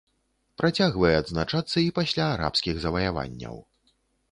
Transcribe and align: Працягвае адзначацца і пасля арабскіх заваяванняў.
Працягвае 0.61 1.11
адзначацца 1.17 1.77
і 1.89 1.93
пасля 1.99 2.23
арабскіх 2.37 2.75
заваяванняў. 2.89 3.55